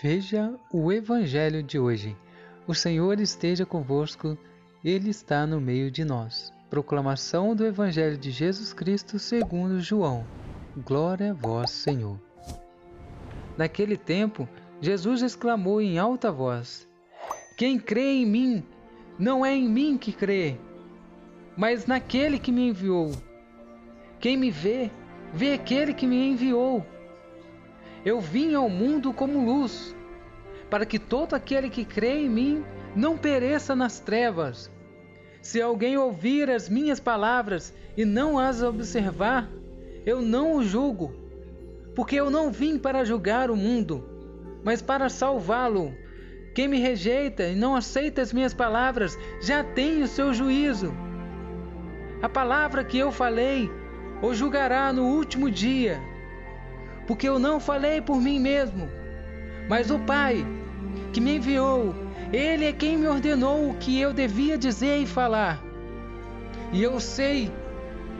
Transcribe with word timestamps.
Veja 0.00 0.54
o 0.72 0.92
Evangelho 0.92 1.60
de 1.60 1.76
hoje. 1.76 2.16
O 2.68 2.74
Senhor 2.74 3.18
esteja 3.18 3.66
convosco, 3.66 4.38
Ele 4.84 5.10
está 5.10 5.44
no 5.44 5.60
meio 5.60 5.90
de 5.90 6.04
nós. 6.04 6.52
Proclamação 6.70 7.52
do 7.52 7.66
Evangelho 7.66 8.16
de 8.16 8.30
Jesus 8.30 8.72
Cristo 8.72 9.18
segundo 9.18 9.80
João. 9.80 10.24
Glória 10.86 11.32
a 11.32 11.34
vós, 11.34 11.72
Senhor. 11.72 12.16
Naquele 13.56 13.96
tempo, 13.96 14.48
Jesus 14.80 15.20
exclamou 15.20 15.80
em 15.80 15.98
alta 15.98 16.30
voz: 16.30 16.88
Quem 17.56 17.76
crê 17.76 18.22
em 18.22 18.26
mim, 18.26 18.64
não 19.18 19.44
é 19.44 19.52
em 19.52 19.68
mim 19.68 19.98
que 19.98 20.12
crê, 20.12 20.56
mas 21.56 21.86
naquele 21.86 22.38
que 22.38 22.52
me 22.52 22.68
enviou. 22.68 23.10
Quem 24.20 24.36
me 24.36 24.48
vê, 24.48 24.92
vê 25.34 25.54
aquele 25.54 25.92
que 25.92 26.06
me 26.06 26.28
enviou. 26.28 26.86
Eu 28.04 28.20
vim 28.20 28.54
ao 28.54 28.68
mundo 28.68 29.12
como 29.12 29.44
luz, 29.44 29.94
para 30.70 30.86
que 30.86 30.98
todo 30.98 31.34
aquele 31.34 31.68
que 31.68 31.84
crê 31.84 32.20
em 32.20 32.28
mim 32.28 32.64
não 32.94 33.16
pereça 33.16 33.74
nas 33.74 34.00
trevas. 34.00 34.70
Se 35.42 35.60
alguém 35.60 35.96
ouvir 35.96 36.50
as 36.50 36.68
minhas 36.68 37.00
palavras 37.00 37.74
e 37.96 38.04
não 38.04 38.38
as 38.38 38.62
observar, 38.62 39.48
eu 40.04 40.20
não 40.20 40.56
o 40.56 40.64
julgo, 40.64 41.14
porque 41.94 42.16
eu 42.16 42.30
não 42.30 42.50
vim 42.50 42.78
para 42.78 43.04
julgar 43.04 43.50
o 43.50 43.56
mundo, 43.56 44.08
mas 44.62 44.82
para 44.82 45.08
salvá-lo. 45.08 45.94
Quem 46.54 46.68
me 46.68 46.80
rejeita 46.80 47.44
e 47.44 47.54
não 47.54 47.76
aceita 47.76 48.20
as 48.20 48.32
minhas 48.32 48.52
palavras 48.52 49.16
já 49.40 49.62
tem 49.62 50.02
o 50.02 50.08
seu 50.08 50.34
juízo. 50.34 50.92
A 52.20 52.28
palavra 52.28 52.84
que 52.84 52.98
eu 52.98 53.12
falei 53.12 53.70
o 54.20 54.34
julgará 54.34 54.92
no 54.92 55.04
último 55.04 55.48
dia 55.50 56.00
porque 57.08 57.26
eu 57.26 57.38
não 57.38 57.58
falei 57.58 58.02
por 58.02 58.20
mim 58.20 58.38
mesmo, 58.38 58.86
mas 59.66 59.90
o 59.90 59.98
Pai 59.98 60.46
que 61.10 61.22
me 61.22 61.36
enviou, 61.36 61.94
ele 62.30 62.66
é 62.66 62.72
quem 62.72 62.98
me 62.98 63.08
ordenou 63.08 63.70
o 63.70 63.74
que 63.74 63.98
eu 63.98 64.12
devia 64.12 64.58
dizer 64.58 64.98
e 64.98 65.06
falar. 65.06 65.58
E 66.70 66.82
eu 66.82 67.00
sei 67.00 67.50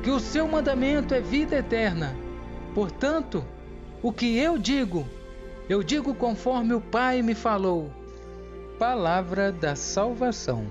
que 0.03 0.11
o 0.11 0.19
seu 0.19 0.49
mandamento 0.49 1.15
é 1.15 1.21
vida 1.21 1.57
eterna. 1.57 2.17
Portanto, 2.75 3.45
o 4.03 4.11
que 4.11 4.39
eu 4.39 4.57
digo, 4.57 5.07
eu 5.69 5.83
digo 5.83 6.15
conforme 6.15 6.73
o 6.73 6.81
Pai 6.81 7.21
me 7.21 7.35
falou. 7.35 7.91
Palavra 8.79 9.53
da 9.53 9.77
salvação. 9.77 10.65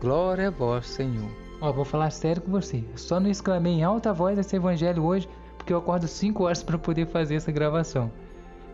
Glória 0.00 0.48
a 0.48 0.50
vós, 0.52 0.86
Senhor. 0.86 1.30
Ó, 1.60 1.72
vou 1.72 1.84
falar 1.84 2.10
sério 2.10 2.42
com 2.42 2.52
você. 2.52 2.84
só 2.94 3.18
não 3.18 3.28
exclamei 3.28 3.72
em 3.72 3.82
alta 3.82 4.12
voz 4.12 4.38
esse 4.38 4.54
evangelho 4.54 5.04
hoje 5.04 5.28
porque 5.60 5.74
eu 5.74 5.78
acordo 5.78 6.08
5 6.08 6.42
horas 6.42 6.62
para 6.62 6.78
poder 6.78 7.06
fazer 7.06 7.34
essa 7.34 7.52
gravação. 7.52 8.10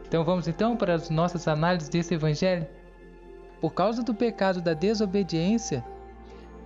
Então 0.06 0.22
vamos 0.22 0.46
então 0.46 0.76
para 0.76 0.94
as 0.94 1.10
nossas 1.10 1.48
análises 1.48 1.88
desse 1.88 2.14
evangelho. 2.14 2.64
Por 3.60 3.74
causa 3.74 4.04
do 4.04 4.14
pecado 4.14 4.60
da 4.60 4.72
desobediência, 4.72 5.84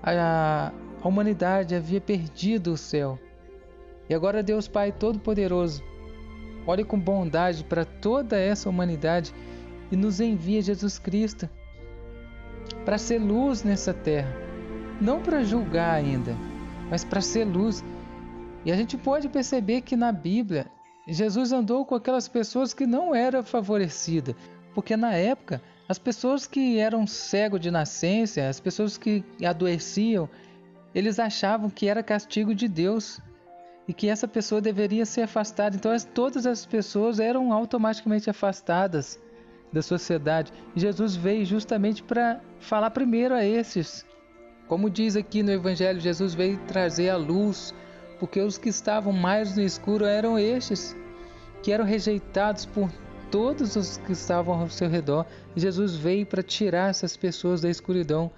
a, 0.02 0.72
a 1.02 1.08
humanidade 1.08 1.74
havia 1.74 2.02
perdido 2.02 2.72
o 2.72 2.76
céu. 2.76 3.18
E 4.10 4.14
agora 4.14 4.42
Deus 4.42 4.68
Pai 4.68 4.92
Todo-Poderoso 4.92 5.82
olha 6.66 6.84
com 6.84 7.00
bondade 7.00 7.64
para 7.64 7.86
toda 7.86 8.38
essa 8.38 8.68
humanidade 8.68 9.34
e 9.90 9.96
nos 9.96 10.20
envia 10.20 10.60
Jesus 10.60 10.98
Cristo 10.98 11.48
para 12.84 12.98
ser 12.98 13.18
luz 13.18 13.62
nessa 13.62 13.94
terra. 13.94 14.36
Não 15.00 15.22
para 15.22 15.42
julgar 15.42 15.94
ainda, 15.94 16.36
mas 16.90 17.04
para 17.04 17.22
ser 17.22 17.44
luz 17.46 17.82
e 18.64 18.70
a 18.70 18.76
gente 18.76 18.96
pode 18.96 19.28
perceber 19.28 19.80
que 19.80 19.96
na 19.96 20.12
Bíblia 20.12 20.66
Jesus 21.08 21.52
andou 21.52 21.84
com 21.84 21.94
aquelas 21.94 22.28
pessoas 22.28 22.74
que 22.74 22.86
não 22.86 23.14
eram 23.14 23.42
favorecidas, 23.42 24.34
porque 24.74 24.96
na 24.96 25.14
época 25.14 25.60
as 25.88 25.98
pessoas 25.98 26.46
que 26.46 26.78
eram 26.78 27.06
cegos 27.06 27.60
de 27.60 27.70
nascença, 27.70 28.48
as 28.48 28.60
pessoas 28.60 28.96
que 28.96 29.24
adoeciam, 29.44 30.28
eles 30.94 31.18
achavam 31.18 31.68
que 31.68 31.88
era 31.88 32.02
castigo 32.02 32.54
de 32.54 32.68
Deus 32.68 33.20
e 33.88 33.92
que 33.92 34.08
essa 34.08 34.28
pessoa 34.28 34.60
deveria 34.60 35.04
ser 35.04 35.22
afastada. 35.22 35.74
Então 35.74 35.92
todas 36.14 36.46
as 36.46 36.64
pessoas 36.64 37.18
eram 37.18 37.52
automaticamente 37.52 38.30
afastadas 38.30 39.18
da 39.72 39.82
sociedade. 39.82 40.52
E 40.76 40.80
Jesus 40.80 41.16
veio 41.16 41.44
justamente 41.44 42.02
para 42.02 42.40
falar 42.60 42.90
primeiro 42.90 43.34
a 43.34 43.44
esses. 43.44 44.06
Como 44.68 44.88
diz 44.88 45.16
aqui 45.16 45.42
no 45.42 45.50
Evangelho, 45.50 45.98
Jesus 45.98 46.34
veio 46.34 46.58
trazer 46.68 47.10
a 47.10 47.16
luz 47.16 47.74
porque 48.20 48.40
os 48.40 48.58
que 48.58 48.68
estavam 48.68 49.12
mais 49.12 49.56
no 49.56 49.62
escuro 49.62 50.04
eram 50.04 50.38
estes, 50.38 50.94
que 51.62 51.72
eram 51.72 51.84
rejeitados 51.84 52.66
por 52.66 52.90
todos 53.30 53.74
os 53.76 53.96
que 53.96 54.12
estavam 54.12 54.60
ao 54.60 54.68
seu 54.68 54.88
redor. 54.88 55.24
Jesus 55.56 55.96
veio 55.96 56.26
para 56.26 56.42
tirar 56.42 56.90
essas 56.90 57.16
pessoas 57.16 57.62
da 57.62 57.70
escuridão. 57.70 58.30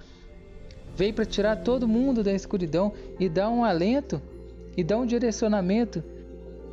Veio 0.95 1.13
para 1.13 1.25
tirar 1.25 1.57
todo 1.57 1.89
mundo 1.89 2.23
da 2.23 2.33
escuridão 2.33 2.93
e 3.19 3.29
dar 3.29 3.51
um 3.51 3.65
alento 3.65 4.23
e 4.77 4.85
dar 4.85 4.99
um 4.99 5.07
direcionamento, 5.07 6.03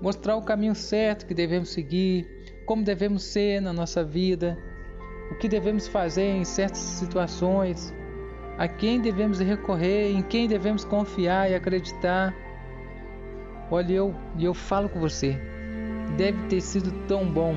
mostrar 0.02 0.36
o 0.36 0.42
caminho 0.42 0.75
certo 0.75 1.25
que 1.25 1.34
devemos 1.34 1.69
seguir, 1.69 2.28
como 2.66 2.84
devemos 2.84 3.24
ser 3.24 3.62
na 3.62 3.74
nossa 3.74 4.03
vida, 4.03 4.58
o 5.31 5.36
que 5.36 5.50
devemos 5.50 5.88
fazer 5.88 6.28
em 6.28 6.46
certas 6.46 6.80
situações, 6.80 7.94
a 8.58 8.68
quem 8.68 9.00
devemos 9.00 9.40
recorrer, 9.40 10.12
em 10.12 10.22
quem 10.22 10.48
devemos 10.48 10.84
confiar 10.84 11.50
e 11.50 11.56
acreditar. 11.56 12.36
Olha, 13.72 13.94
eu, 13.94 14.16
eu 14.40 14.53
falo 14.53 14.90
com 14.90 15.00
você, 15.00 15.40
deve 16.18 16.47
ter 16.47 16.59
sido 16.59 16.91
tão 17.07 17.31
bom 17.31 17.56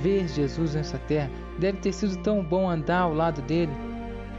ver 0.00 0.28
Jesus 0.28 0.74
nessa 0.74 0.98
terra, 0.98 1.30
deve 1.58 1.78
ter 1.78 1.92
sido 1.92 2.16
tão 2.22 2.44
bom 2.44 2.70
andar 2.70 3.00
ao 3.00 3.12
lado 3.12 3.42
dele, 3.42 3.72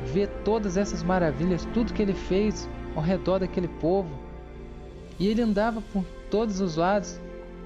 ver 0.05 0.29
todas 0.45 0.77
essas 0.77 1.03
maravilhas, 1.03 1.66
tudo 1.73 1.94
que 1.94 2.01
ele 2.01 2.13
fez 2.13 2.69
ao 2.95 3.03
redor 3.03 3.39
daquele 3.39 3.67
povo. 3.67 4.09
E 5.19 5.27
ele 5.27 5.41
andava 5.41 5.81
por 5.81 6.05
todos 6.31 6.61
os 6.61 6.77
lados, 6.77 7.19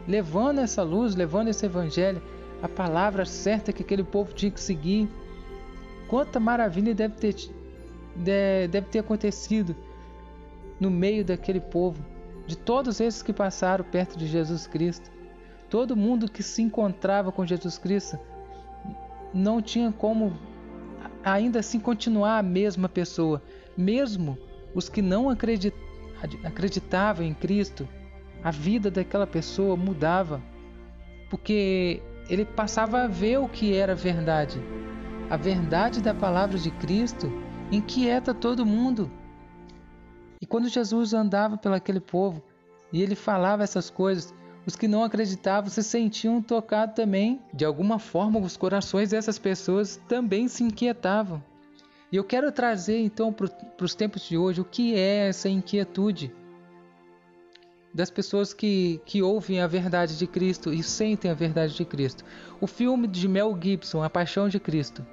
levando 0.08 0.60
essa 0.60 0.82
luz, 0.82 1.16
levando 1.16 1.50
esse 1.50 1.68
evangelho, 1.68 2.22
a 2.60 2.68
palavra 2.68 3.24
certa 3.24 3.72
que 3.72 3.84
aquele 3.84 4.04
povo 4.04 4.34
tinha 4.34 4.50
que 4.50 4.60
seguir. 4.60 5.08
Quanta 6.08 6.40
maravilha 6.40 6.96
deve 6.96 7.14
ter, 7.16 7.36
deve 8.16 8.88
ter 8.88 9.00
acontecido 9.00 9.76
no 10.80 10.90
meio 10.90 11.24
daquele 11.24 11.60
povo 11.60 12.13
de 12.46 12.58
todos 12.58 13.00
esses 13.00 13.22
que 13.22 13.34
passaram 13.34 13.86
perto 13.86 14.18
de 14.18 14.28
Jesus 14.28 14.68
Cristo. 14.68 15.12
Todo 15.70 15.96
mundo 15.96 16.30
que 16.30 16.44
se 16.44 16.62
encontrava 16.62 17.32
com 17.32 17.46
Jesus 17.46 17.78
Cristo 17.78 18.20
não 19.34 19.62
tinha 19.62 19.92
como 19.92 20.38
ainda 21.24 21.60
assim 21.60 21.80
continuar 21.80 22.38
a 22.40 22.44
mesma 22.44 22.88
pessoa, 22.90 23.42
mesmo 23.76 24.38
os 24.76 24.90
que 24.90 25.02
não 25.02 25.30
acreditavam 25.30 27.26
em 27.26 27.34
Cristo, 27.34 27.88
a 28.44 28.52
vida 28.52 28.92
daquela 28.92 29.26
pessoa 29.26 29.76
mudava, 29.76 30.42
porque 31.30 32.02
ele 32.30 32.46
passava 32.46 33.04
a 33.04 33.08
ver 33.08 33.40
o 33.40 33.48
que 33.48 33.74
era 33.74 33.96
verdade. 33.96 34.62
A 35.30 35.38
verdade 35.38 36.02
da 36.02 36.14
palavra 36.14 36.58
de 36.58 36.70
Cristo 36.72 37.32
inquieta 37.72 38.34
todo 38.34 38.66
mundo. 38.66 39.10
E 40.44 40.46
quando 40.46 40.68
Jesus 40.68 41.14
andava 41.14 41.56
pelaquele 41.56 42.02
povo 42.02 42.44
e 42.92 43.02
ele 43.02 43.16
falava 43.16 43.64
essas 43.64 43.90
coisas, 43.90 44.34
os 44.68 44.76
que 44.76 44.90
não 44.90 45.02
acreditavam 45.02 45.70
se 45.70 45.82
sentiam 45.82 46.42
tocados 46.42 46.96
também. 46.96 47.40
De 47.54 47.64
alguma 47.64 47.98
forma, 47.98 48.42
os 48.42 48.58
corações 48.58 49.12
dessas 49.12 49.40
pessoas 49.40 50.02
também 50.06 50.50
se 50.50 50.62
inquietavam. 50.62 51.42
E 52.12 52.18
eu 52.18 52.26
quero 52.26 52.52
trazer 52.52 53.00
então 53.00 53.32
para 53.32 53.48
os 53.82 53.96
tempos 53.96 54.28
de 54.28 54.38
hoje 54.38 54.60
o 54.60 54.66
que 54.66 54.94
é 54.96 55.30
essa 55.30 55.48
inquietude 55.48 56.30
das 57.94 58.10
pessoas 58.10 58.54
que, 58.54 59.00
que 59.06 59.22
ouvem 59.22 59.62
a 59.62 59.68
verdade 59.68 60.18
de 60.18 60.28
Cristo 60.28 60.74
e 60.74 60.84
sentem 60.84 61.32
a 61.32 61.34
verdade 61.34 61.74
de 61.74 61.86
Cristo. 61.86 62.26
O 62.60 62.68
filme 62.68 63.08
de 63.08 63.30
Mel 63.30 63.58
Gibson, 63.62 64.04
A 64.04 64.10
Paixão 64.10 64.50
de 64.50 64.60
Cristo, 64.60 65.08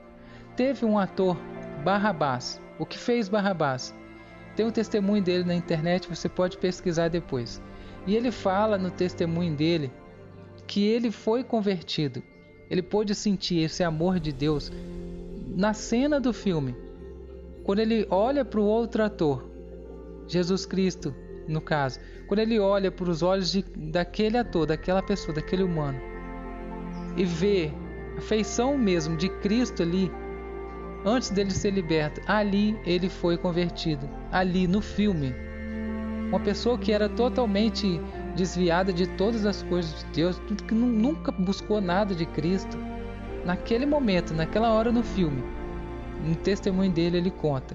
teve 0.56 0.84
um 0.84 0.98
ator, 0.98 1.36
Barrabás. 1.84 2.60
O 2.80 2.84
que 2.84 2.98
fez 2.98 3.28
Barrabás? 3.28 3.94
Tem 4.56 4.66
um 4.66 4.70
testemunho 4.70 5.22
dele 5.22 5.44
na 5.44 5.54
internet, 5.54 6.08
você 6.08 6.28
pode 6.28 6.58
pesquisar 6.58 7.08
depois. 7.08 7.62
E 8.06 8.16
ele 8.16 8.30
fala 8.30 8.78
no 8.78 8.90
testemunho 8.90 9.54
dele 9.54 9.90
que 10.66 10.86
ele 10.86 11.10
foi 11.10 11.42
convertido. 11.42 12.22
Ele 12.68 12.82
pôde 12.82 13.14
sentir 13.14 13.58
esse 13.58 13.82
amor 13.82 14.20
de 14.20 14.32
Deus 14.32 14.70
na 15.56 15.74
cena 15.74 16.20
do 16.20 16.32
filme. 16.32 16.74
Quando 17.64 17.80
ele 17.80 18.06
olha 18.08 18.44
para 18.44 18.60
o 18.60 18.64
outro 18.64 19.02
ator, 19.02 19.50
Jesus 20.26 20.64
Cristo, 20.64 21.14
no 21.48 21.60
caso, 21.60 21.98
quando 22.28 22.40
ele 22.40 22.58
olha 22.58 22.90
para 22.90 23.10
os 23.10 23.22
olhos 23.22 23.50
de, 23.50 23.62
daquele 23.62 24.38
ator, 24.38 24.66
daquela 24.66 25.02
pessoa, 25.02 25.34
daquele 25.34 25.64
humano, 25.64 25.98
e 27.16 27.24
vê 27.24 27.72
a 28.16 28.20
feição 28.20 28.78
mesmo 28.78 29.16
de 29.16 29.28
Cristo 29.28 29.82
ali, 29.82 30.10
antes 31.04 31.30
dele 31.30 31.50
ser 31.50 31.70
liberto, 31.70 32.20
ali 32.26 32.78
ele 32.84 33.08
foi 33.08 33.36
convertido. 33.36 34.08
Ali 34.30 34.66
no 34.66 34.80
filme. 34.80 35.34
Uma 36.28 36.40
pessoa 36.40 36.78
que 36.78 36.92
era 36.92 37.08
totalmente 37.08 38.00
desviada 38.36 38.92
de 38.92 39.06
todas 39.06 39.44
as 39.44 39.62
coisas 39.64 40.00
de 40.00 40.12
Deus, 40.12 40.40
que 40.66 40.74
nunca 40.74 41.32
buscou 41.32 41.80
nada 41.80 42.14
de 42.14 42.26
Cristo. 42.26 42.78
naquele 43.44 43.86
momento, 43.86 44.34
naquela 44.34 44.70
hora 44.70 44.92
no 44.92 45.02
filme, 45.02 45.42
no 46.22 46.34
testemunho 46.36 46.92
dele 46.92 47.16
ele 47.16 47.30
conta 47.30 47.74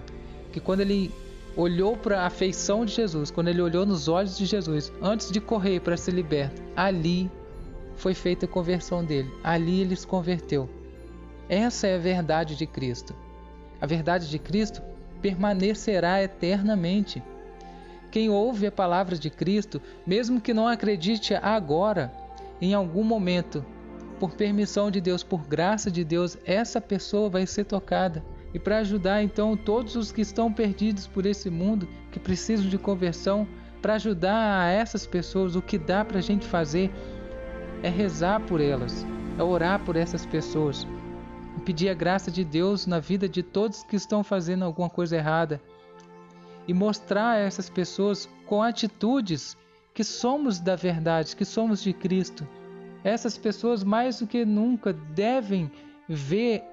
que 0.52 0.60
quando 0.60 0.82
ele 0.82 1.12
olhou 1.58 1.98
para 1.98 2.26
a 2.26 2.30
feição 2.30 2.86
de 2.86 2.94
Jesus, 2.94 3.32
quando 3.32 3.48
ele 3.48 3.62
olhou 3.62 3.86
nos 3.86 4.08
olhos 4.08 4.38
de 4.38 4.46
Jesus, 4.46 4.92
antes 5.02 5.32
de 5.32 5.42
correr 5.42 5.80
para 5.80 5.98
ser 5.98 6.12
liberto, 6.12 6.62
ali 6.76 7.32
foi 7.96 8.14
feita 8.14 8.46
a 8.46 8.50
conversão 8.50 9.04
dele. 9.04 9.32
Ali 9.44 9.82
ele 9.82 9.96
se 9.96 10.06
converteu. 10.06 10.70
Essa 11.48 11.88
é 11.88 11.96
a 11.96 12.00
verdade 12.00 12.56
de 12.56 12.66
Cristo. 12.66 13.16
A 13.80 13.86
verdade 13.86 14.30
de 14.30 14.40
Cristo 14.40 14.82
permanecerá 15.22 16.22
eternamente. 16.24 17.22
Quem 18.10 18.30
ouve 18.30 18.66
a 18.66 18.72
palavra 18.72 19.18
de 19.18 19.30
Cristo, 19.30 19.82
mesmo 20.06 20.42
que 20.42 20.54
não 20.54 20.68
acredite 20.68 21.36
agora, 21.36 22.12
em 22.62 22.74
algum 22.74 23.04
momento, 23.04 23.64
por 24.20 24.32
permissão 24.32 24.90
de 24.90 25.02
Deus, 25.02 25.22
por 25.22 25.46
graça 25.46 25.92
de 25.92 26.04
Deus, 26.04 26.38
essa 26.46 26.80
pessoa 26.80 27.30
vai 27.30 27.46
ser 27.46 27.66
tocada. 27.66 28.24
E 28.54 28.60
para 28.60 28.78
ajudar 28.78 29.22
então 29.22 29.58
todos 29.58 29.96
os 29.96 30.12
que 30.12 30.22
estão 30.22 30.52
perdidos 30.52 31.06
por 31.06 31.26
esse 31.26 31.50
mundo, 31.50 31.88
que 32.12 32.20
precisam 32.20 32.68
de 32.68 32.78
conversão, 32.78 33.46
para 33.82 33.96
ajudar 33.96 34.62
a 34.62 34.70
essas 34.70 35.06
pessoas, 35.06 35.56
o 35.56 35.62
que 35.62 35.78
dá 35.78 36.04
para 36.04 36.20
a 36.20 36.22
gente 36.22 36.48
fazer 36.48 36.90
é 37.84 37.90
rezar 37.90 38.40
por 38.40 38.62
elas, 38.62 39.06
é 39.38 39.44
orar 39.44 39.84
por 39.84 39.96
essas 39.96 40.26
pessoas, 40.26 40.88
pedir 41.64 41.90
a 41.90 41.94
graça 41.94 42.30
de 42.30 42.44
Deus 42.44 42.86
na 42.86 43.00
vida 43.00 43.28
de 43.28 43.42
todos 43.42 43.84
que 43.84 43.96
estão 43.96 44.24
fazendo 44.24 44.66
alguma 44.66 44.90
coisa 44.90 45.16
errada 45.16 45.62
e 46.68 46.74
mostrar 46.74 47.32
a 47.32 47.38
essas 47.38 47.70
pessoas 47.70 48.28
com 48.46 48.62
atitudes 48.62 49.58
que 49.94 50.04
somos 50.04 50.60
da 50.60 50.76
verdade, 50.76 51.36
que 51.36 51.46
somos 51.46 51.82
de 51.82 51.94
Cristo. 51.94 52.48
Essas 53.04 53.38
pessoas 53.38 53.84
mais 53.84 54.20
do 54.20 54.28
que 54.28 54.44
nunca 54.44 54.92
devem 54.92 55.72
ver 56.08 56.64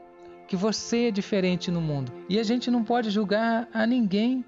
que 0.49 0.57
você 0.57 1.09
é 1.09 1.11
diferente 1.11 1.71
no 1.71 1.81
mundo. 1.81 2.13
E 2.29 2.39
a 2.39 2.43
gente 2.43 2.71
não 2.71 2.83
pode 2.83 3.11
julgar 3.11 3.69
a 3.73 3.87
ninguém, 3.87 4.45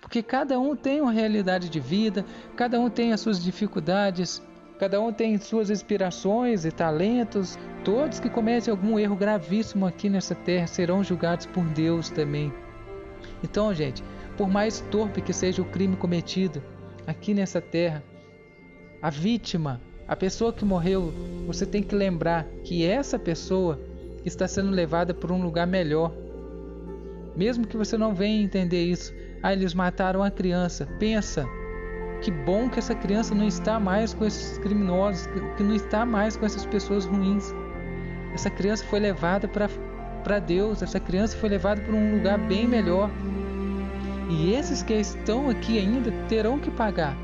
porque 0.00 0.22
cada 0.22 0.58
um 0.58 0.76
tem 0.76 1.00
uma 1.00 1.12
realidade 1.12 1.68
de 1.68 1.80
vida, 1.80 2.24
cada 2.56 2.78
um 2.78 2.90
tem 2.90 3.12
as 3.12 3.20
suas 3.20 3.42
dificuldades, 3.42 4.42
cada 4.78 5.00
um 5.00 5.12
tem 5.12 5.36
suas 5.38 5.70
inspirações 5.70 6.64
e 6.64 6.70
talentos. 6.70 7.58
Todos 7.84 8.20
que 8.20 8.30
cometem 8.30 8.70
algum 8.70 8.98
erro 8.98 9.16
gravíssimo 9.16 9.86
aqui 9.86 10.08
nessa 10.08 10.34
terra 10.34 10.66
serão 10.66 11.02
julgados 11.02 11.46
por 11.46 11.64
Deus 11.64 12.10
também. 12.10 12.52
Então, 13.42 13.74
gente, 13.74 14.02
por 14.36 14.48
mais 14.48 14.80
torpe 14.90 15.20
que 15.20 15.32
seja 15.32 15.62
o 15.62 15.64
crime 15.64 15.96
cometido 15.96 16.62
aqui 17.06 17.34
nessa 17.34 17.60
terra, 17.60 18.02
a 19.02 19.10
vítima, 19.10 19.80
a 20.06 20.16
pessoa 20.16 20.52
que 20.52 20.64
morreu, 20.64 21.12
você 21.46 21.66
tem 21.66 21.82
que 21.82 21.94
lembrar 21.94 22.46
que 22.64 22.84
essa 22.84 23.18
pessoa 23.18 23.78
está 24.24 24.46
sendo 24.46 24.70
levada 24.70 25.12
para 25.12 25.32
um 25.32 25.42
lugar 25.42 25.66
melhor. 25.66 26.12
Mesmo 27.36 27.66
que 27.66 27.76
você 27.76 27.96
não 27.96 28.14
venha 28.14 28.42
entender 28.42 28.84
isso, 28.84 29.12
ah, 29.42 29.52
eles 29.52 29.74
mataram 29.74 30.22
a 30.22 30.30
criança. 30.30 30.86
Pensa, 30.98 31.46
que 32.22 32.30
bom 32.30 32.68
que 32.68 32.78
essa 32.78 32.94
criança 32.94 33.34
não 33.34 33.46
está 33.46 33.78
mais 33.78 34.12
com 34.12 34.24
esses 34.24 34.58
criminosos, 34.58 35.28
que 35.56 35.62
não 35.62 35.74
está 35.74 36.04
mais 36.04 36.36
com 36.36 36.44
essas 36.44 36.66
pessoas 36.66 37.04
ruins. 37.04 37.54
Essa 38.34 38.50
criança 38.50 38.84
foi 38.86 39.00
levada 39.00 39.48
para 39.48 40.38
Deus, 40.38 40.82
essa 40.82 41.00
criança 41.00 41.36
foi 41.36 41.48
levada 41.48 41.80
para 41.80 41.94
um 41.94 42.16
lugar 42.16 42.38
bem 42.38 42.66
melhor. 42.66 43.10
E 44.30 44.52
esses 44.52 44.82
que 44.82 44.94
estão 44.94 45.48
aqui 45.48 45.78
ainda 45.78 46.12
terão 46.28 46.58
que 46.58 46.70
pagar 46.70 47.16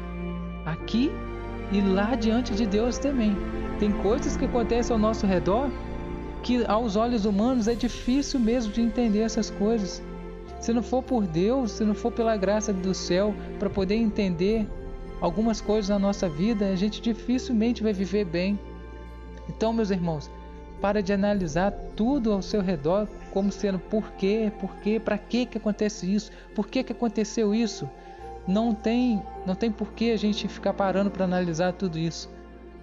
aqui 0.64 1.12
e 1.70 1.80
lá 1.80 2.14
diante 2.14 2.54
de 2.54 2.66
Deus 2.66 2.98
também. 2.98 3.36
Tem 3.78 3.90
coisas 3.90 4.36
que 4.36 4.44
acontecem 4.44 4.92
ao 4.92 4.98
nosso 4.98 5.26
redor 5.26 5.68
que 6.42 6.64
aos 6.66 6.94
olhos 6.94 7.24
humanos 7.24 7.68
é 7.68 7.74
difícil 7.74 8.38
mesmo 8.38 8.72
de 8.72 8.82
entender 8.82 9.20
essas 9.20 9.50
coisas. 9.50 10.02
Se 10.60 10.72
não 10.72 10.82
for 10.82 11.02
por 11.02 11.26
Deus, 11.26 11.72
se 11.72 11.84
não 11.84 11.94
for 11.94 12.12
pela 12.12 12.36
graça 12.36 12.72
do 12.72 12.94
céu 12.94 13.34
para 13.58 13.68
poder 13.68 13.96
entender 13.96 14.66
algumas 15.24 15.58
coisas 15.58 15.88
na 15.88 15.98
nossa 15.98 16.28
vida, 16.28 16.68
a 16.68 16.76
gente 16.76 17.00
dificilmente 17.00 17.82
vai 17.82 17.94
viver 17.94 18.26
bem. 18.26 18.60
Então, 19.48 19.72
meus 19.72 19.90
irmãos, 19.90 20.30
para 20.82 21.02
de 21.02 21.14
analisar 21.14 21.72
tudo 21.96 22.30
ao 22.30 22.42
seu 22.42 22.60
redor 22.60 23.08
como 23.32 23.50
sendo 23.50 23.78
por 23.78 24.12
quê, 24.12 24.52
por 24.60 24.76
quê, 24.76 25.00
para 25.00 25.16
que 25.16 25.46
que 25.46 25.56
acontece 25.56 26.14
isso, 26.14 26.30
por 26.54 26.68
que 26.68 26.84
que 26.84 26.92
aconteceu 26.92 27.54
isso. 27.54 27.88
Não 28.46 28.74
tem, 28.74 29.22
não 29.46 29.54
tem 29.54 29.72
por 29.72 29.92
que 29.92 30.10
a 30.12 30.16
gente 30.18 30.46
ficar 30.46 30.74
parando 30.74 31.10
para 31.10 31.24
analisar 31.24 31.72
tudo 31.72 31.98
isso. 31.98 32.28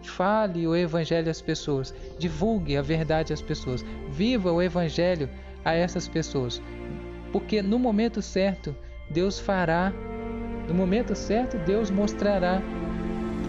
Fale 0.02 0.68
o 0.68 0.76
evangelho 0.76 1.30
às 1.30 1.44
pessoas, 1.44 1.94
divulgue 2.18 2.76
a 2.76 2.82
verdade 2.82 3.32
às 3.32 3.42
pessoas, 3.42 3.86
viva 4.10 4.52
o 4.52 4.64
evangelho 4.64 5.30
a 5.64 5.74
essas 5.76 6.08
pessoas. 6.08 6.60
Porque 7.32 7.62
no 7.62 7.78
momento 7.78 8.20
certo, 8.20 8.76
Deus 9.12 9.40
fará, 9.40 9.94
no 10.68 10.74
momento 10.74 11.16
certo, 11.16 11.58
Deus 11.60 11.90
mostrará 11.90 12.62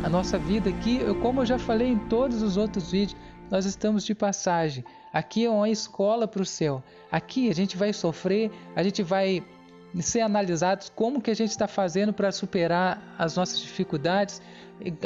a 0.02 0.08
nossa 0.08 0.38
vida 0.38 0.70
aqui, 0.70 1.00
como 1.20 1.42
eu 1.42 1.46
já 1.46 1.58
falei 1.58 1.88
em 1.88 1.98
todos 1.98 2.42
os 2.42 2.56
outros 2.56 2.90
vídeos, 2.90 3.16
nós 3.50 3.64
estamos 3.66 4.04
de 4.04 4.14
passagem. 4.14 4.84
Aqui 5.12 5.44
é 5.44 5.50
uma 5.50 5.68
escola 5.68 6.26
para 6.26 6.42
o 6.42 6.46
céu. 6.46 6.82
Aqui 7.10 7.50
a 7.50 7.54
gente 7.54 7.76
vai 7.76 7.92
sofrer, 7.92 8.50
a 8.74 8.82
gente 8.82 9.02
vai 9.02 9.44
ser 10.00 10.22
analisados 10.22 10.88
como 10.88 11.20
que 11.20 11.30
a 11.30 11.34
gente 11.34 11.50
está 11.50 11.68
fazendo 11.68 12.12
para 12.12 12.32
superar 12.32 13.14
as 13.18 13.36
nossas 13.36 13.60
dificuldades, 13.60 14.40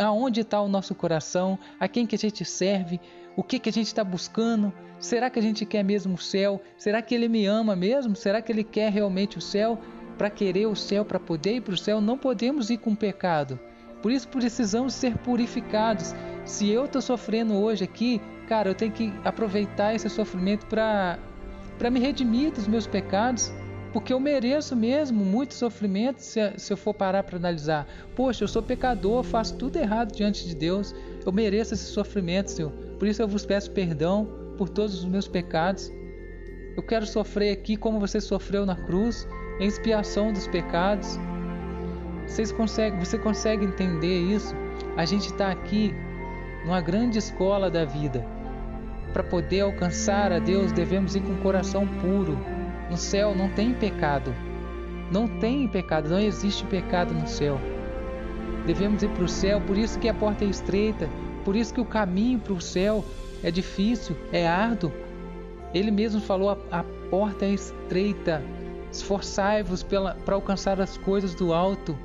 aonde 0.00 0.42
está 0.42 0.60
o 0.60 0.68
nosso 0.68 0.94
coração, 0.94 1.58
a 1.80 1.88
quem 1.88 2.06
que 2.06 2.14
a 2.14 2.18
gente 2.18 2.44
serve, 2.44 3.00
o 3.36 3.42
que 3.42 3.58
que 3.58 3.68
a 3.68 3.72
gente 3.72 3.88
está 3.88 4.04
buscando, 4.04 4.72
será 5.00 5.28
que 5.28 5.38
a 5.38 5.42
gente 5.42 5.66
quer 5.66 5.82
mesmo 5.82 6.14
o 6.14 6.18
céu, 6.18 6.62
será 6.78 7.02
que 7.02 7.14
Ele 7.14 7.28
me 7.28 7.44
ama 7.44 7.74
mesmo, 7.74 8.14
será 8.14 8.40
que 8.40 8.50
Ele 8.50 8.64
quer 8.64 8.92
realmente 8.92 9.36
o 9.36 9.40
céu, 9.40 9.78
para 10.16 10.30
querer 10.30 10.66
o 10.66 10.76
céu, 10.76 11.04
para 11.04 11.20
poder 11.20 11.56
ir 11.56 11.60
para 11.60 11.74
o 11.74 11.78
céu, 11.78 12.00
não 12.00 12.16
podemos 12.16 12.70
ir 12.70 12.78
com 12.78 12.94
pecado, 12.94 13.58
por 14.02 14.12
isso 14.12 14.28
precisamos 14.28 14.94
ser 14.94 15.16
purificados, 15.18 16.14
se 16.44 16.70
eu 16.70 16.84
estou 16.84 17.02
sofrendo 17.02 17.54
hoje 17.54 17.84
aqui, 17.84 18.20
cara, 18.48 18.70
eu 18.70 18.74
tenho 18.74 18.92
que 18.92 19.12
aproveitar 19.24 19.94
esse 19.94 20.08
sofrimento 20.08 20.66
para 20.66 21.18
para 21.76 21.90
me 21.90 22.00
redimir 22.00 22.52
dos 22.52 22.66
meus 22.66 22.86
pecados, 22.86 23.52
porque 23.92 24.12
eu 24.12 24.20
mereço 24.20 24.74
mesmo 24.74 25.24
muito 25.24 25.54
sofrimento 25.54 26.20
se, 26.20 26.40
se 26.56 26.72
eu 26.72 26.76
for 26.76 26.94
parar 26.94 27.22
para 27.22 27.36
analisar. 27.36 27.86
Poxa, 28.14 28.44
eu 28.44 28.48
sou 28.48 28.62
pecador, 28.62 29.22
faço 29.22 29.56
tudo 29.56 29.76
errado 29.76 30.14
diante 30.14 30.46
de 30.46 30.54
Deus, 30.54 30.94
eu 31.24 31.32
mereço 31.32 31.74
esse 31.74 31.84
sofrimento, 31.84 32.50
Senhor. 32.50 32.72
Por 32.98 33.06
isso 33.06 33.20
eu 33.20 33.28
vos 33.28 33.44
peço 33.44 33.70
perdão 33.72 34.26
por 34.56 34.68
todos 34.68 34.98
os 34.98 35.04
meus 35.04 35.28
pecados. 35.28 35.90
Eu 36.76 36.82
quero 36.82 37.06
sofrer 37.06 37.52
aqui 37.52 37.74
como 37.74 37.98
você 37.98 38.20
sofreu 38.20 38.66
na 38.66 38.76
cruz, 38.76 39.26
em 39.58 39.66
expiação 39.66 40.30
dos 40.30 40.46
pecados. 40.46 41.18
Vocês 42.26 42.52
conseguem, 42.52 42.98
você 42.98 43.16
consegue 43.16 43.64
entender 43.64 44.18
isso? 44.20 44.54
A 44.94 45.06
gente 45.06 45.28
está 45.28 45.50
aqui 45.50 45.94
numa 46.66 46.82
grande 46.82 47.16
escola 47.16 47.70
da 47.70 47.86
vida. 47.86 48.22
Para 49.14 49.22
poder 49.22 49.60
alcançar 49.60 50.30
a 50.30 50.38
Deus, 50.38 50.70
devemos 50.70 51.16
ir 51.16 51.22
com 51.22 51.32
o 51.32 51.38
coração 51.38 51.88
puro. 51.88 52.38
No 52.90 52.96
céu 52.98 53.34
não 53.34 53.48
tem 53.48 53.72
pecado. 53.72 54.34
Não 55.10 55.26
tem 55.26 55.66
pecado, 55.66 56.10
não 56.10 56.20
existe 56.20 56.62
pecado 56.66 57.14
no 57.14 57.26
céu. 57.26 57.58
Devemos 58.66 59.02
ir 59.02 59.08
para 59.08 59.24
o 59.24 59.28
céu, 59.28 59.62
por 59.62 59.78
isso 59.78 59.98
que 59.98 60.10
a 60.10 60.14
porta 60.14 60.44
é 60.44 60.48
estreita, 60.48 61.08
por 61.42 61.56
isso 61.56 61.72
que 61.72 61.80
o 61.80 61.86
caminho 61.86 62.38
para 62.38 62.52
o 62.52 62.60
céu 62.60 63.02
é 63.42 63.50
difícil, 63.50 64.14
é 64.30 64.46
árduo. 64.46 65.05
Ele 65.76 65.90
mesmo 65.90 66.22
falou: 66.22 66.50
a, 66.50 66.80
a 66.80 66.84
porta 67.10 67.44
é 67.44 67.50
estreita. 67.50 68.42
Esforçai-vos 68.90 69.82
para 69.82 70.34
alcançar 70.34 70.80
as 70.80 70.96
coisas 70.96 71.34
do 71.34 71.52
alto. 71.52 71.98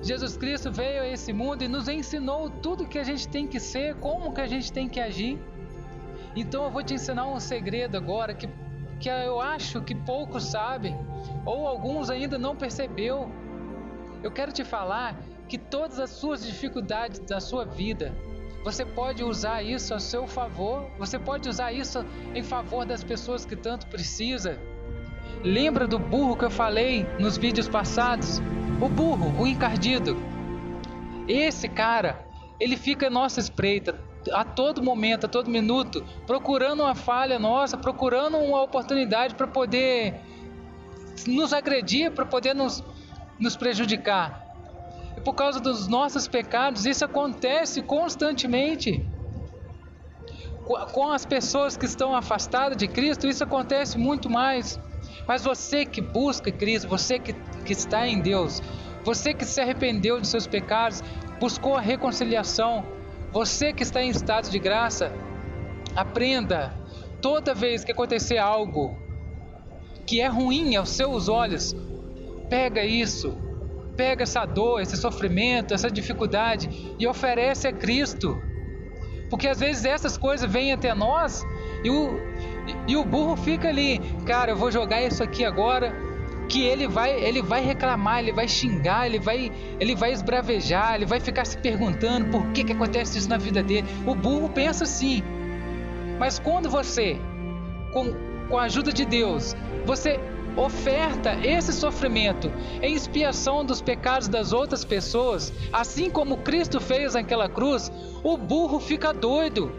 Jesus 0.00 0.34
Cristo 0.36 0.72
veio 0.72 1.02
a 1.02 1.08
esse 1.08 1.30
mundo 1.30 1.62
e 1.62 1.68
nos 1.68 1.88
ensinou 1.88 2.48
tudo 2.48 2.86
que 2.86 2.98
a 2.98 3.04
gente 3.04 3.28
tem 3.28 3.46
que 3.46 3.60
ser, 3.60 3.96
como 3.96 4.32
que 4.32 4.40
a 4.40 4.46
gente 4.46 4.72
tem 4.72 4.88
que 4.88 4.98
agir. 4.98 5.38
Então 6.34 6.64
eu 6.64 6.70
vou 6.70 6.82
te 6.82 6.94
ensinar 6.94 7.26
um 7.26 7.38
segredo 7.38 7.98
agora 7.98 8.32
que, 8.32 8.48
que 8.98 9.10
eu 9.10 9.38
acho 9.40 9.82
que 9.82 9.94
poucos 9.94 10.44
sabem, 10.44 10.96
ou 11.44 11.66
alguns 11.66 12.08
ainda 12.08 12.38
não 12.38 12.56
percebeu. 12.56 13.30
Eu 14.22 14.30
quero 14.30 14.52
te 14.52 14.64
falar 14.64 15.20
que 15.48 15.58
todas 15.58 15.98
as 15.98 16.10
suas 16.10 16.46
dificuldades 16.46 17.18
da 17.18 17.40
sua 17.40 17.66
vida, 17.66 18.14
você 18.64 18.84
pode 18.84 19.22
usar 19.22 19.62
isso 19.62 19.94
a 19.94 20.00
seu 20.00 20.26
favor, 20.26 20.90
você 20.98 21.18
pode 21.18 21.48
usar 21.48 21.72
isso 21.72 22.04
em 22.34 22.42
favor 22.42 22.84
das 22.84 23.04
pessoas 23.04 23.44
que 23.44 23.56
tanto 23.56 23.86
precisa. 23.86 24.58
Lembra 25.42 25.86
do 25.86 25.98
burro 25.98 26.36
que 26.36 26.44
eu 26.44 26.50
falei 26.50 27.06
nos 27.18 27.36
vídeos 27.36 27.68
passados? 27.68 28.40
O 28.80 28.88
burro, 28.88 29.40
o 29.40 29.46
encardido. 29.46 30.16
Esse 31.28 31.68
cara, 31.68 32.26
ele 32.58 32.76
fica 32.76 33.08
nossa 33.08 33.38
espreita 33.38 34.00
a 34.32 34.44
todo 34.44 34.82
momento, 34.82 35.26
a 35.26 35.28
todo 35.28 35.50
minuto, 35.50 36.04
procurando 36.26 36.82
uma 36.82 36.94
falha 36.94 37.38
nossa, 37.38 37.76
procurando 37.76 38.36
uma 38.38 38.62
oportunidade 38.62 39.34
para 39.34 39.46
poder 39.46 40.20
nos 41.26 41.52
agredir, 41.52 42.10
para 42.10 42.26
poder 42.26 42.54
nos, 42.54 42.82
nos 43.38 43.56
prejudicar. 43.56 44.47
E 45.18 45.20
por 45.20 45.34
causa 45.34 45.58
dos 45.58 45.88
nossos 45.88 46.28
pecados, 46.28 46.86
isso 46.86 47.04
acontece 47.04 47.82
constantemente. 47.82 49.04
com 50.92 51.10
as 51.10 51.26
pessoas 51.26 51.76
que 51.76 51.86
estão 51.86 52.14
afastadas 52.14 52.76
de 52.76 52.86
Cristo, 52.86 53.26
isso 53.26 53.42
acontece 53.42 53.98
muito 53.98 54.30
mais. 54.30 54.78
Mas 55.26 55.42
você 55.42 55.84
que 55.84 56.00
busca 56.00 56.52
Cristo, 56.52 56.86
você 56.86 57.18
que, 57.18 57.32
que 57.64 57.72
está 57.72 58.06
em 58.06 58.20
Deus, 58.20 58.62
você 59.02 59.34
que 59.34 59.44
se 59.44 59.60
arrependeu 59.60 60.20
de 60.20 60.28
seus 60.28 60.46
pecados, 60.46 61.02
buscou 61.40 61.74
a 61.74 61.80
reconciliação, 61.80 62.86
você 63.32 63.72
que 63.72 63.82
está 63.82 64.00
em 64.00 64.10
estado 64.10 64.48
de 64.48 64.58
graça, 64.60 65.12
aprenda 65.96 66.72
toda 67.20 67.54
vez 67.54 67.82
que 67.82 67.90
acontecer 67.90 68.38
algo 68.38 68.96
que 70.06 70.20
é 70.20 70.28
ruim 70.28 70.76
aos 70.76 70.90
seus 70.90 71.28
olhos, 71.28 71.74
pega 72.48 72.84
isso, 72.84 73.47
pega 73.98 74.22
essa 74.22 74.46
dor, 74.46 74.80
esse 74.80 74.96
sofrimento, 74.96 75.74
essa 75.74 75.90
dificuldade 75.90 76.94
e 77.00 77.06
oferece 77.06 77.66
a 77.66 77.72
Cristo. 77.72 78.40
Porque 79.28 79.48
às 79.48 79.58
vezes 79.58 79.84
essas 79.84 80.16
coisas 80.16 80.50
vêm 80.50 80.72
até 80.72 80.94
nós 80.94 81.44
e 81.82 81.90
o, 81.90 82.20
e 82.86 82.96
o 82.96 83.04
burro 83.04 83.36
fica 83.36 83.68
ali, 83.68 83.98
cara, 84.24 84.52
eu 84.52 84.56
vou 84.56 84.70
jogar 84.70 85.02
isso 85.02 85.22
aqui 85.22 85.44
agora, 85.44 85.92
que 86.48 86.62
ele 86.62 86.86
vai, 86.86 87.10
ele 87.10 87.42
vai 87.42 87.60
reclamar, 87.60 88.20
ele 88.20 88.32
vai 88.32 88.46
xingar, 88.46 89.06
ele 89.06 89.18
vai, 89.18 89.52
ele 89.80 89.96
vai 89.96 90.12
esbravejar, 90.12 90.94
ele 90.94 91.04
vai 91.04 91.18
ficar 91.18 91.44
se 91.44 91.58
perguntando 91.58 92.30
por 92.30 92.52
que 92.52 92.64
que 92.64 92.72
acontece 92.72 93.18
isso 93.18 93.28
na 93.28 93.36
vida 93.36 93.62
dele. 93.64 93.86
O 94.06 94.14
burro 94.14 94.48
pensa 94.48 94.84
assim. 94.84 95.22
Mas 96.18 96.38
quando 96.38 96.70
você, 96.70 97.18
com, 97.92 98.14
com 98.48 98.56
a 98.56 98.62
ajuda 98.62 98.92
de 98.92 99.04
Deus, 99.04 99.54
você 99.84 100.18
oferta 100.58 101.34
esse 101.42 101.72
sofrimento 101.72 102.52
em 102.82 102.92
expiação 102.92 103.64
dos 103.64 103.80
pecados 103.80 104.28
das 104.28 104.52
outras 104.52 104.84
pessoas, 104.84 105.52
assim 105.72 106.10
como 106.10 106.38
Cristo 106.38 106.80
fez 106.80 107.14
naquela 107.14 107.48
cruz, 107.48 107.92
o 108.22 108.36
burro 108.36 108.80
fica 108.80 109.12
doido. 109.12 109.72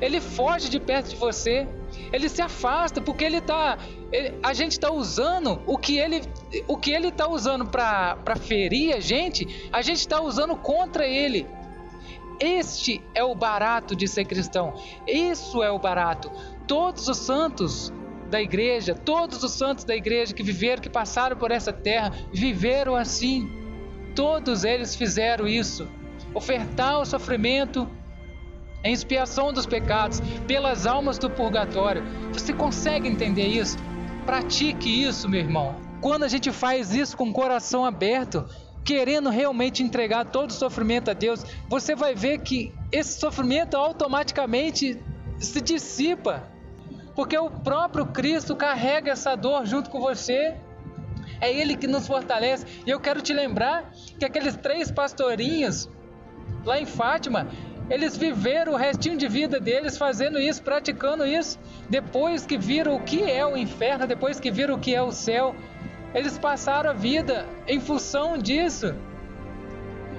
Ele 0.00 0.20
foge 0.20 0.68
de 0.68 0.80
perto 0.80 1.10
de 1.10 1.16
você, 1.16 1.68
ele 2.12 2.28
se 2.28 2.42
afasta 2.42 3.00
porque 3.00 3.24
ele 3.24 3.40
tá, 3.40 3.78
ele, 4.10 4.34
a 4.42 4.52
gente 4.52 4.72
está 4.72 4.90
usando 4.90 5.62
o 5.66 5.78
que 5.78 5.98
ele, 5.98 6.22
o 6.66 6.76
que 6.76 6.90
ele 6.90 7.08
está 7.08 7.28
usando 7.28 7.66
para 7.66 8.36
ferir 8.36 8.96
a 8.96 9.00
gente, 9.00 9.68
a 9.72 9.80
gente 9.82 9.98
está 9.98 10.20
usando 10.20 10.56
contra 10.56 11.06
ele. 11.06 11.46
Este 12.40 13.00
é 13.14 13.22
o 13.22 13.36
barato 13.36 13.94
de 13.94 14.08
ser 14.08 14.24
cristão. 14.24 14.74
Isso 15.06 15.62
é 15.62 15.70
o 15.70 15.78
barato. 15.78 16.32
Todos 16.66 17.06
os 17.06 17.18
santos 17.18 17.92
da 18.32 18.40
igreja, 18.40 18.94
todos 18.94 19.44
os 19.44 19.52
santos 19.52 19.84
da 19.84 19.94
igreja 19.94 20.32
que 20.32 20.42
viveram, 20.42 20.80
que 20.80 20.88
passaram 20.88 21.36
por 21.36 21.50
essa 21.50 21.70
terra, 21.70 22.10
viveram 22.32 22.96
assim. 22.96 23.46
Todos 24.14 24.64
eles 24.64 24.96
fizeram 24.96 25.46
isso. 25.46 25.86
Ofertar 26.34 26.98
o 26.98 27.04
sofrimento 27.04 27.86
em 28.82 28.92
expiação 28.92 29.52
dos 29.52 29.66
pecados 29.66 30.20
pelas 30.46 30.86
almas 30.86 31.18
do 31.18 31.28
purgatório. 31.28 32.02
Você 32.32 32.54
consegue 32.54 33.06
entender 33.06 33.46
isso? 33.46 33.76
Pratique 34.24 34.88
isso, 35.04 35.28
meu 35.28 35.40
irmão. 35.40 35.76
Quando 36.00 36.22
a 36.22 36.28
gente 36.28 36.50
faz 36.50 36.94
isso 36.94 37.14
com 37.16 37.28
o 37.28 37.32
coração 37.34 37.84
aberto, 37.84 38.46
querendo 38.82 39.28
realmente 39.28 39.82
entregar 39.82 40.24
todo 40.24 40.48
o 40.48 40.54
sofrimento 40.54 41.10
a 41.10 41.14
Deus, 41.14 41.44
você 41.68 41.94
vai 41.94 42.14
ver 42.14 42.38
que 42.38 42.72
esse 42.90 43.20
sofrimento 43.20 43.76
automaticamente 43.76 44.98
se 45.38 45.60
dissipa. 45.60 46.51
Porque 47.14 47.36
o 47.36 47.50
próprio 47.50 48.06
Cristo 48.06 48.56
carrega 48.56 49.12
essa 49.12 49.34
dor 49.36 49.66
junto 49.66 49.90
com 49.90 50.00
você. 50.00 50.56
É 51.40 51.52
Ele 51.52 51.76
que 51.76 51.86
nos 51.86 52.06
fortalece. 52.06 52.66
E 52.86 52.90
eu 52.90 53.00
quero 53.00 53.20
te 53.20 53.32
lembrar 53.32 53.90
que 54.18 54.24
aqueles 54.24 54.56
três 54.56 54.90
pastorinhos 54.90 55.88
lá 56.64 56.78
em 56.78 56.86
Fátima, 56.86 57.48
eles 57.90 58.16
viveram 58.16 58.72
o 58.72 58.76
restinho 58.76 59.16
de 59.16 59.28
vida 59.28 59.60
deles 59.60 59.98
fazendo 59.98 60.38
isso, 60.38 60.62
praticando 60.62 61.26
isso. 61.26 61.58
Depois 61.90 62.46
que 62.46 62.56
viram 62.56 62.96
o 62.96 63.02
que 63.02 63.22
é 63.30 63.44
o 63.44 63.56
inferno, 63.56 64.06
depois 64.06 64.40
que 64.40 64.50
viram 64.50 64.76
o 64.76 64.78
que 64.78 64.94
é 64.94 65.02
o 65.02 65.10
céu, 65.10 65.54
eles 66.14 66.38
passaram 66.38 66.90
a 66.90 66.92
vida 66.94 67.46
em 67.66 67.80
função 67.80 68.38
disso. 68.38 68.94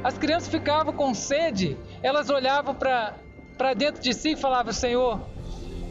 As 0.03 0.17
crianças 0.17 0.49
ficavam 0.49 0.93
com 0.93 1.13
sede, 1.13 1.77
elas 2.01 2.29
olhavam 2.29 2.75
para 2.75 3.73
dentro 3.75 4.01
de 4.01 4.13
si 4.13 4.33
e 4.33 4.35
falavam: 4.35 4.73
Senhor, 4.73 5.21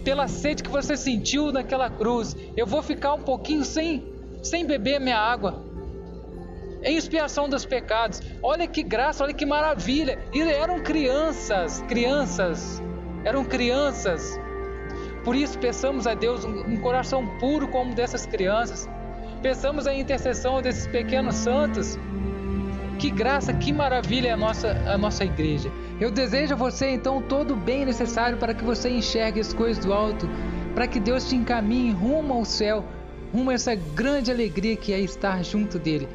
pela 0.03 0.29
sede 0.29 0.63
que 0.63 0.71
você 0.71 0.97
sentiu 0.97 1.53
naquela 1.53 1.89
cruz, 1.89 2.37
eu 2.57 2.67
vou 2.67 2.83
ficar 2.83 3.15
um 3.15 3.23
pouquinho 3.23 3.65
sem, 3.65 4.05
sem 4.43 4.67
beber 4.67 5.01
minha 5.01 5.19
água 5.19 5.73
em 6.85 6.97
expiação 6.97 7.49
dos 7.49 7.65
pecados. 7.65 8.21
Olha 8.43 8.67
que 8.67 8.83
graça, 8.83 9.25
olha 9.25 9.33
que 9.33 9.47
maravilha. 9.47 10.19
E 10.33 10.41
eram 10.41 10.81
crianças, 10.81 11.83
crianças, 11.89 12.83
eram 13.25 13.45
crianças. 13.45 14.39
Por 15.25 15.37
isso, 15.37 15.59
peçamos 15.59 16.07
a 16.07 16.15
Deus 16.15 16.45
um, 16.45 16.77
coração 16.79 17.39
puro 17.39 17.69
como 17.69 17.95
dessas 17.95 18.27
crianças. 18.27 18.89
Peçamos 19.41 19.87
a 19.87 19.95
intercessão 19.95 20.61
desses 20.61 20.87
pequenos 20.87 21.37
santos. 21.37 21.97
Que 23.03 23.11
graça, 23.11 23.53
que 23.53 23.73
maravilha 23.73 24.29
é 24.29 24.31
a 24.31 24.37
nossa, 24.37 24.81
a 24.87 24.97
nossa 24.97 25.25
igreja. 25.25 25.73
Eu 26.01 26.09
desejo 26.09 26.55
a 26.55 26.57
você 26.57 26.91
então 26.91 27.21
todo 27.21 27.55
o 27.55 27.57
bem 27.57 27.85
necessário 27.85 28.39
para 28.39 28.55
que 28.55 28.63
você 28.63 28.89
enxergue 28.91 29.41
as 29.41 29.53
coisas 29.53 29.85
do 29.85 29.93
alto, 29.93 30.31
para 30.73 30.87
que 30.87 31.01
Deus 31.01 31.29
te 31.29 31.35
encaminhe 31.35 31.91
rumo 31.91 32.33
ao 32.33 32.45
céu, 32.45 32.85
rumo 33.35 33.51
a 33.51 33.55
essa 33.55 33.75
grande 33.75 34.31
alegria 34.31 34.77
que 34.77 34.93
é 34.93 35.01
estar 35.01 35.43
junto 35.43 35.81
dele 35.81 36.09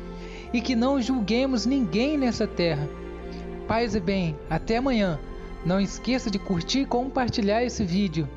e 0.54 0.62
que 0.62 0.78
não 0.78 1.02
julguemos 1.02 1.66
ninguém 1.66 2.18
nessa 2.18 2.48
terra. 2.48 2.88
Paz 3.68 3.94
e 3.94 4.00
bem, 4.00 4.34
até 4.50 4.78
amanhã. 4.78 5.20
Não 5.66 5.82
esqueça 5.82 6.32
de 6.32 6.40
curtir 6.40 6.84
e 6.84 6.86
compartilhar 6.86 7.66
esse 7.66 7.84
vídeo. 7.84 8.30